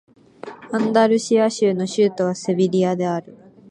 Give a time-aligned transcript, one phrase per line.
[0.71, 3.37] アンダルシア州の州都はセビリアである